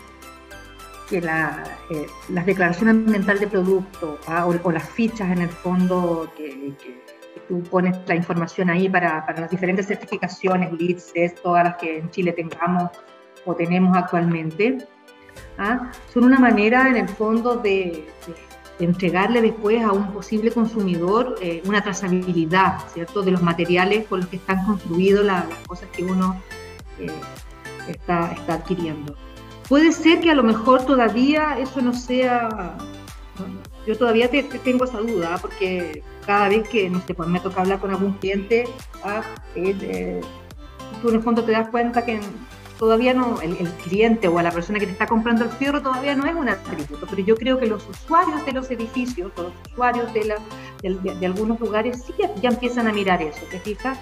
[1.12, 4.48] que la, eh, las declaraciones ambientales de producto ¿ah?
[4.48, 6.74] o, las fichas en el fondo que,
[7.48, 12.10] tú pones la información ahí para, para, las diferentes certificaciones, LIDS, todas las que en
[12.12, 12.90] Chile tengamos
[13.46, 14.80] o tenemos actualmente,
[15.58, 15.92] ¿ah?
[16.14, 18.08] son una manera en el fondo de,
[18.80, 24.30] entregarle después a un posible consumidor eh, una trazabilidad, ¿cierto?, de los materiales con los
[24.30, 26.42] que están construidos las cosas que uno
[26.98, 27.12] eh,
[27.88, 29.16] está, está adquiriendo.
[29.70, 32.76] Puede ser que a lo mejor todavía eso no sea,
[33.86, 37.80] yo todavía tengo esa duda, porque cada vez que, no sé, pues me toca hablar
[37.80, 38.66] con algún cliente,
[39.04, 39.24] ah,
[39.56, 40.22] eh,
[41.02, 42.20] tú en el fondo te das cuenta que
[42.78, 46.26] todavía no, el, cliente o la persona que te está comprando el fierro todavía no
[46.26, 51.26] es un atributo, pero yo creo que los usuarios de los edificios, los usuarios de,
[51.26, 54.00] algunos lugares sí ya, empiezan a mirar eso, ¿te fijas?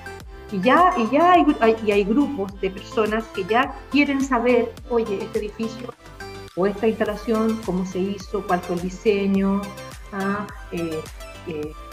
[0.51, 1.45] Y ya, y ya hay,
[1.85, 5.93] y hay grupos de personas que ya quieren saber, oye, este edificio
[6.55, 9.61] o esta instalación, cómo se hizo, cuál fue el diseño,
[10.11, 11.01] ah, eh,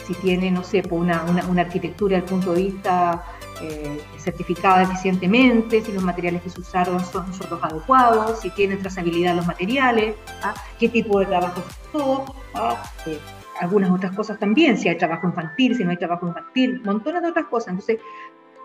[0.06, 3.24] si tiene, no sé, pues una, una, arquitectura desde el punto de vista
[3.60, 8.76] eh, certificada eficientemente, si los materiales que se usaron son, son los adecuados, si tiene
[8.76, 10.54] trazabilidad los materiales, ¿ah?
[10.78, 12.82] qué tipo de trabajo se usó, ¿ah?
[13.06, 13.18] eh,
[13.60, 17.28] algunas otras cosas también, si hay trabajo infantil, si no hay trabajo infantil, montones de
[17.28, 17.68] otras cosas.
[17.68, 17.98] Entonces,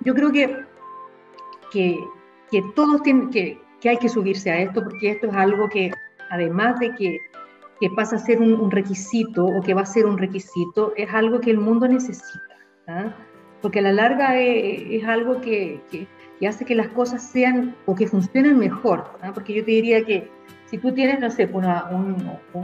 [0.02, 0.66] yo creo que,
[1.72, 2.00] que,
[2.52, 5.92] que todos tienen que, que hay que subirse a esto, porque esto es algo que,
[6.30, 7.20] además de que
[7.82, 11.42] que pasa a ser un, requisito o que va a ser un requisito, es algo
[11.42, 12.56] que el mundo necesita,
[12.88, 13.12] ¿ah?
[13.60, 16.08] porque a la larga es, algo que, que,
[16.48, 19.32] hace que las cosas sean o que funcionen mejor, ¿ah?
[19.34, 20.30] porque yo te diría que
[20.68, 21.90] si tú tienes, no sé, una,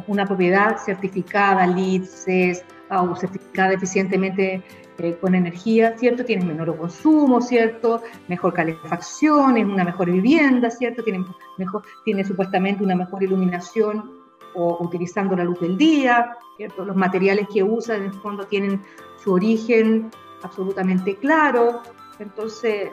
[0.05, 4.61] una propiedad certificada, LEED, CES, o certificada eficientemente
[4.99, 6.25] eh, con energía, ¿cierto?
[6.25, 8.01] Tienes menor consumo, ¿cierto?
[8.27, 11.03] Mejor calefacción, es una mejor vivienda, ¿cierto?
[11.03, 11.23] Tiene,
[11.57, 14.17] mejor, tiene supuestamente una mejor iluminación
[14.55, 16.35] o utilizando la luz del día,
[16.77, 18.81] los materiales que usa en el fondo tienen
[19.23, 20.09] su origen
[20.41, 21.83] absolutamente claro,
[22.19, 22.89] entonces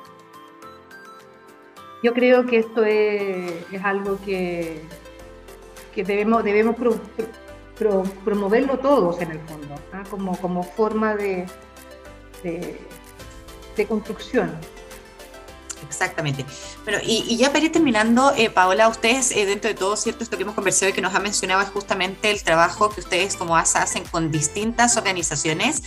[2.03, 4.83] yo creo que esto es, algo que,
[5.95, 6.77] que debemos, debemos
[8.25, 10.03] promoverlo todos en el fondo, ¿ah?
[10.11, 11.47] como, como forma de,
[12.45, 14.53] de construcción.
[15.95, 16.45] Exactamente.
[16.83, 20.25] Bueno, y, ya para ir terminando, eh, Paola, ustedes, eh, dentro de todo, ¿cierto?
[20.25, 23.37] Esto que hemos conversado y que nos ha mencionado es justamente el trabajo que ustedes
[23.37, 25.83] como ASA hacen con distintas organizaciones.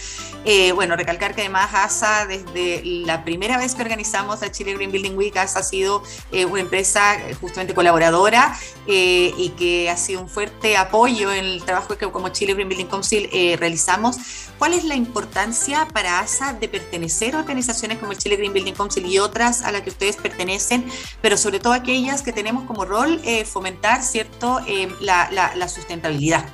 [0.46, 4.92] Eh, bueno, recalcar que además ASA, desde la primera vez que organizamos la Chile Green
[4.92, 10.78] Building Week, ASA ha sido una empresa justamente colaboradora y que ha sido un fuerte
[10.78, 14.18] apoyo en el trabajo que como Chile Green Building Council realizamos.
[14.58, 18.74] ¿Cuál es la importancia para ASA de pertenecer a organizaciones como el Chile Green Building
[18.74, 20.86] Council y otras a las que ustedes pertenecen,
[21.22, 26.46] pero sobre todo aquellas que tenemos como rol eh, fomentar cierto eh, la, sustentabilidad.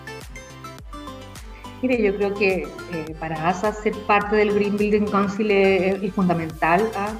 [1.82, 6.90] Mire, yo creo que eh, para ASA ser parte del Green Building Council es, fundamental.
[6.96, 7.12] ¿ah?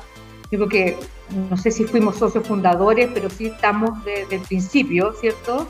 [0.50, 0.98] Yo creo que,
[1.50, 5.68] no sé si fuimos socios fundadores, pero sí estamos desde el principio, ¿cierto?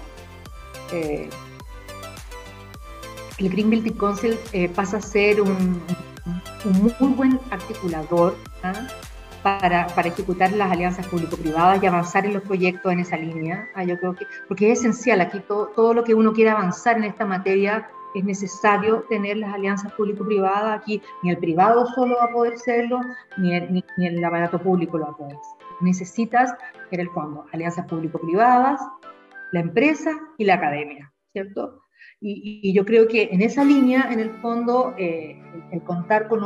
[3.40, 4.38] el Green Building Council
[4.76, 5.82] pasa a ser un,
[6.66, 8.74] un muy buen articulador ¿ah?
[9.44, 13.68] Para, para, ejecutar las alianzas público-privadas y avanzar en los proyectos en esa línea.
[13.76, 16.98] Ah, yo creo que, porque es esencial, aquí todo, todo lo que uno quiera avanzar
[16.98, 20.80] en esta materia es necesario tener las alianzas público-privadas.
[20.80, 23.02] Aquí ni el privado solo va a poder serlo,
[23.38, 25.68] ni el, ni, ni el aparato público lo va a poder hacer.
[25.82, 26.54] Necesitas,
[26.92, 28.80] en el fondo, alianzas público-privadas,
[29.52, 31.83] la empresa y la academia, ¿cierto?
[32.26, 35.38] Y, yo creo que en esa línea, en el fondo, eh,
[35.72, 36.42] el, contar con,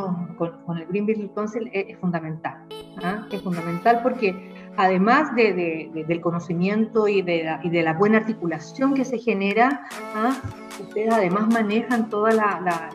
[0.76, 2.66] el Green Building Council es, fundamental.
[3.04, 3.28] ¿ah?
[3.32, 4.36] Es fundamental porque
[4.76, 9.84] además de, del conocimiento y de, la, y buena articulación que se genera,
[10.16, 10.36] ¿ah?
[10.82, 12.90] ustedes además manejan toda la,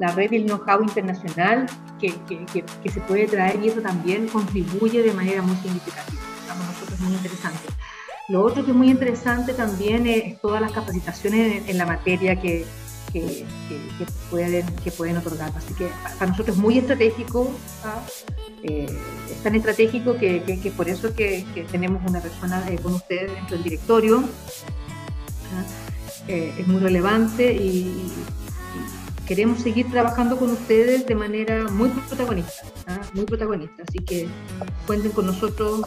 [0.00, 1.66] la, red del know-how internacional
[2.00, 6.20] que, que, que, se puede traer y eso también contribuye de manera muy significativa.
[6.48, 7.73] Para nosotros es muy interesante.
[8.28, 12.64] Lo otro que es muy interesante también es todas las capacitaciones en, la materia que,
[13.12, 13.44] que,
[14.30, 15.52] pueden, que pueden otorgar.
[15.56, 17.50] Así que para nosotros es muy estratégico,
[17.84, 18.00] ¿ah?
[18.62, 18.86] eh,
[19.30, 23.64] es tan estratégico que, por eso que, tenemos una persona eh, con ustedes dentro del
[23.64, 24.24] directorio.
[25.54, 25.64] ¿ah?
[26.26, 28.10] Eh, es muy relevante y,
[29.26, 33.00] queremos seguir trabajando con ustedes de manera muy protagonista, ¿ah?
[33.14, 33.82] muy protagonista.
[33.86, 34.28] Así que
[34.86, 35.82] cuenten con nosotros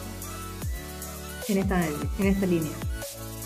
[1.48, 1.86] en esta,
[2.18, 2.72] en esta línea.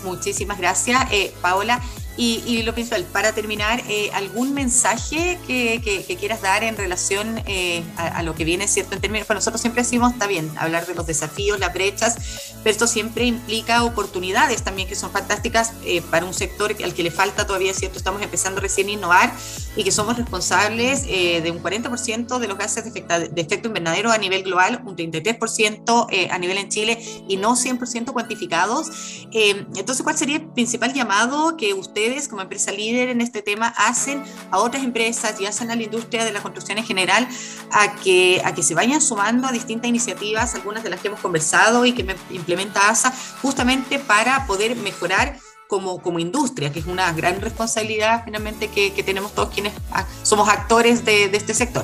[0.03, 1.81] Muchísimas gracias, eh, Paola.
[2.15, 8.21] Y, lo principal, para terminar, eh, ¿algún mensaje que, quieras dar en relación eh, a,
[8.21, 8.93] lo que viene, cierto?
[8.93, 12.71] En términos, para nosotros siempre decimos, está bien, hablar de los desafíos, las brechas, pero
[12.71, 15.73] esto siempre implica oportunidades también que son fantásticas
[16.09, 19.33] para un sector al que le falta todavía, cierto, estamos empezando recién a innovar
[19.75, 24.17] y que somos responsables de un 40% de los gases de, de, efecto invernadero a
[24.17, 26.97] nivel global, un 33% a nivel en Chile
[27.27, 29.25] y no 100% cuantificados.
[29.31, 34.23] entonces, ¿cuál sería el principal llamado que usted como empresa líder en este tema hacen
[34.51, 37.27] a otras empresas y hacen a la industria de la construcción en general
[37.71, 41.19] a que, a que se vayan sumando a distintas iniciativas, algunas de las que hemos
[41.19, 42.03] conversado y que
[42.53, 45.37] implementa ASA, justamente para poder mejorar
[45.67, 49.73] como, como, industria, que es una gran responsabilidad finalmente que, tenemos todos quienes
[50.21, 51.83] somos actores de, este sector.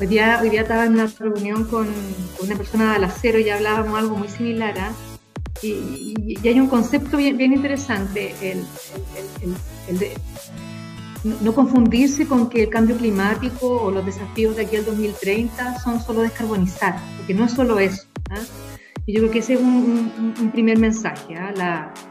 [0.00, 1.88] Hoy día, hoy día estaba en una reunión con,
[2.40, 4.76] una persona del acero y hablábamos algo muy similar.
[4.76, 5.66] ¿eh?
[5.66, 8.66] Y, hay un concepto bien, bien interesante, el,
[9.88, 10.14] el, de
[11.40, 16.02] no confundirse con que el cambio climático o los desafíos de aquí al 2030 son
[16.02, 18.02] solo descarbonizar, porque no es solo eso.
[18.30, 18.40] ¿ah?
[19.04, 21.52] Y yo creo que ese es un, un, primer mensaje, ¿ah?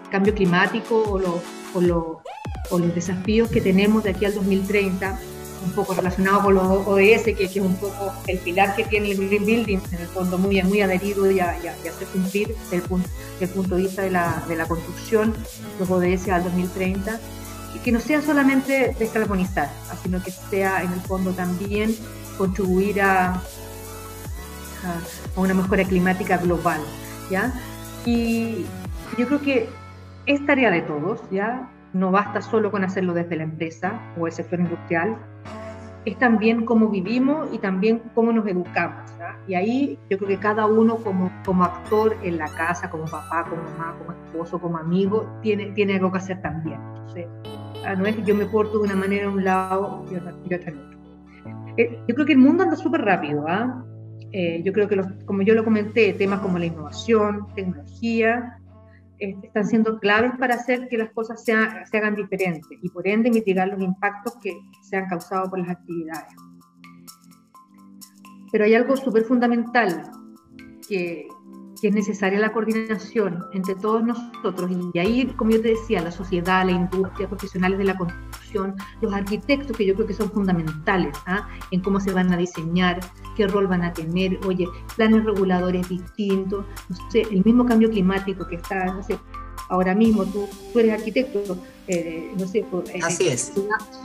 [0.03, 1.41] el cambio climático o, lo,
[1.73, 2.21] o, lo,
[2.69, 5.17] o, los desafíos que tenemos de aquí al 2030
[5.63, 9.27] un poco relacionado con los ODS, que, es un poco el pilar que tiene el
[9.27, 13.07] Green Building, en el fondo muy, muy adherido y a, hacer cumplir desde el, punto,
[13.39, 15.33] el punto de vista de la, de la construcción,
[15.79, 17.19] los ODS al 2030,
[17.75, 19.69] y que no sea solamente descarbonizar,
[20.03, 21.95] sino que sea en el fondo también
[22.37, 23.41] contribuir a,
[24.85, 26.81] a, una mejora climática global.
[27.29, 27.53] ¿ya?
[28.05, 28.65] Y
[29.17, 29.69] yo creo que
[30.25, 31.69] es tarea de todos, ¿ya?
[31.93, 35.17] no basta solo con hacerlo desde la empresa o el sector industrial,
[36.05, 39.11] es también cómo vivimos y también cómo nos educamos.
[39.47, 43.45] Y ahí yo creo que cada uno como, como actor en la casa, como papá,
[43.49, 46.79] como mamá, como esposo, como amigo, tiene, tiene algo que hacer también.
[47.85, 50.33] Ah, no es que yo me porto de una manera en un lado y otra,
[50.49, 50.99] en otro.
[51.77, 53.45] Eh, yo creo que el mundo anda súper rápido.
[53.47, 53.83] ¿ah?
[54.33, 58.57] Eh, yo creo que, los, como yo lo comenté, temas como la innovación, tecnología,
[59.19, 63.67] están siendo claves para hacer que las cosas se hagan diferentes y por ende mitigar
[63.67, 64.51] los impactos que
[64.81, 66.33] se han causado por las actividades.
[68.51, 70.09] Pero hay algo súper fundamental
[70.87, 71.27] que,
[71.81, 76.11] que es necesaria la coordinación entre todos nosotros y ahí, como yo te decía, la
[76.11, 77.97] sociedad, la industria, profesionales de la
[78.51, 81.47] construcción, los arquitectos que yo creo que son fundamentales ¿ah?
[81.71, 82.99] en cómo se van a diseñar,
[83.35, 88.47] qué rol van a tener, oye, planes reguladores distintos, no sé, el mismo cambio climático
[88.47, 89.17] que está, no sé,
[89.69, 93.53] ahora mismo tú, tú eres arquitecto, eh, no sé, eh, Así es.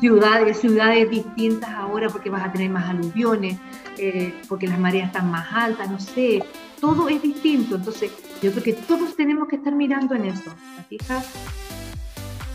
[0.01, 3.59] ciudades, ciudades distintas ahora porque vas a tener más aluviones,
[3.99, 6.43] eh, porque las mareas están más altas, no sé,
[6.81, 7.77] todo es distinto.
[7.77, 8.11] Entonces,
[8.43, 10.51] yo creo que todos tenemos que estar mirando en eso.
[10.89, 11.27] fijas?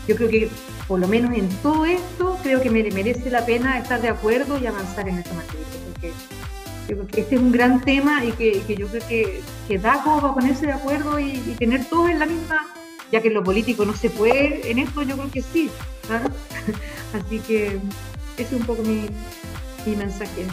[0.08, 0.50] Yo creo que,
[0.88, 4.66] por lo menos en todo esto, creo que merece la pena estar de acuerdo y
[4.66, 5.66] avanzar en esta materia.
[6.96, 10.34] Porque este es un gran tema y que, yo creo que, que da como para
[10.34, 12.66] ponerse de acuerdo y, tener todos en la misma,
[13.12, 15.70] ya que en lo político no se puede, en esto yo creo que sí.
[17.14, 17.78] Así que
[18.36, 19.06] ese es un poco mi,
[19.86, 20.46] mi mensaje.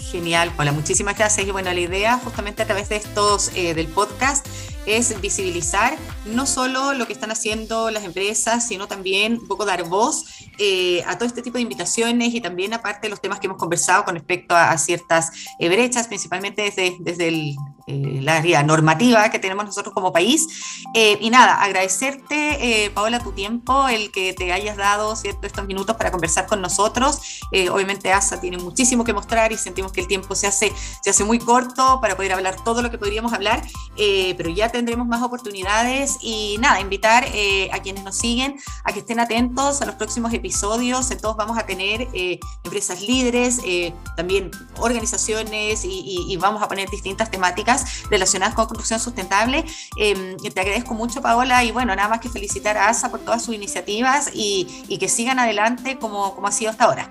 [0.00, 1.46] Genial, Paula, muchísimas gracias.
[1.46, 4.46] Y bueno, la idea justamente a través de estos eh, del podcast
[4.86, 9.84] es visibilizar no solo lo que están haciendo las empresas, sino también un poco dar
[9.88, 10.24] voz
[10.58, 14.04] eh, a todo este tipo de invitaciones y también aparte los temas que hemos conversado
[14.04, 17.56] con respecto a, ciertas eh, brechas, principalmente desde, desde el,
[17.86, 20.46] la área normativa que tenemos nosotros como país.
[20.94, 25.46] y nada, agradecerte, Paola, tu tiempo, el que te hayas dado ¿cierto?
[25.46, 27.40] estos minutos para conversar con nosotros.
[27.70, 30.72] obviamente ASA tiene muchísimo que mostrar y sentimos que el tiempo se hace,
[31.02, 33.62] se hace muy corto para poder hablar todo lo que podríamos hablar,
[33.96, 39.00] pero ya tendremos más oportunidades y nada, invitar eh, a quienes nos siguen a que
[39.00, 41.10] estén atentos a los próximos episodios.
[41.10, 46.88] En todos vamos a tener eh, empresas líderes, eh, también organizaciones y, vamos a poner
[46.90, 47.75] distintas temáticas
[48.10, 49.64] relacionadas con construcción sustentable.
[49.96, 53.42] Em, te agradezco mucho, Paola, y bueno, nada más que felicitar a ASA por todas
[53.42, 57.10] sus iniciativas y, que sigan adelante como, como ha sido hasta ahora.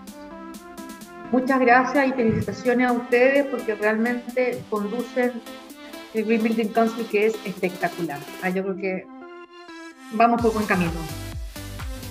[1.32, 5.42] Muchas gracias y felicitaciones a ustedes porque realmente conducen
[6.14, 8.20] el Green Building Council que es espectacular.
[8.42, 9.08] Ah, yo creo que
[10.12, 10.92] vamos por buen camino.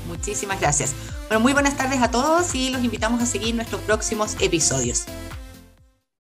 [0.09, 0.95] Muchísimas gracias.
[1.29, 5.07] Bueno, muy buenas tardes a todos y los invitamos a seguir nuestros próximos episodios.